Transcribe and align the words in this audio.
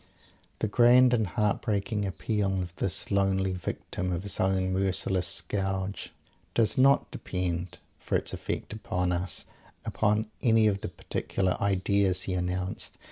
The 0.57 0.67
grand 0.67 1.13
and 1.13 1.27
heart 1.27 1.61
breaking 1.61 2.05
appeal 2.07 2.59
of 2.59 2.75
this 2.77 3.11
lonely 3.11 3.51
Victim 3.53 4.11
of 4.11 4.23
his 4.23 4.39
own 4.39 4.73
merciless 4.73 5.27
scourge, 5.27 6.11
does 6.55 6.75
not 6.75 7.11
depend, 7.11 7.77
for 7.99 8.15
its 8.15 8.33
effect 8.33 8.73
upon 8.73 9.11
us, 9.11 9.45
upon 9.85 10.25
any 10.41 10.65
of 10.65 10.81
the 10.81 10.89
particular 10.89 11.55
"ideas" 11.61 12.23
he 12.23 12.33
announced. 12.33 12.97